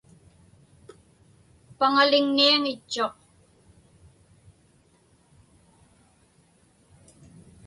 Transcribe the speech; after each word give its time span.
Paŋaliŋniaŋitchuq. 1.77 3.15